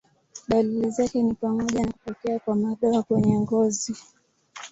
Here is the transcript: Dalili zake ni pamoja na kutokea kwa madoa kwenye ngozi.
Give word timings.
Dalili 0.47 0.89
zake 0.89 1.23
ni 1.23 1.33
pamoja 1.33 1.81
na 1.81 1.91
kutokea 1.91 2.39
kwa 2.39 2.55
madoa 2.55 3.03
kwenye 3.03 3.39
ngozi. 3.39 3.95